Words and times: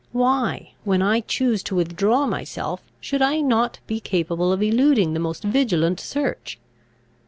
Why, 0.13 0.71
when 0.83 1.03
I 1.03 1.19
choose 1.19 1.61
to 1.61 1.75
withdraw 1.75 2.25
myself, 2.25 2.81
should 2.99 3.21
I 3.21 3.39
not 3.39 3.77
be 3.85 3.99
capable 3.99 4.51
of 4.51 4.63
eluding 4.63 5.13
the 5.13 5.19
most 5.19 5.43
vigilant 5.43 5.99
search? 5.99 6.57